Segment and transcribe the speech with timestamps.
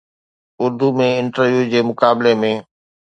[0.61, 2.53] Urdu ۾ interview جي مقابلي ۾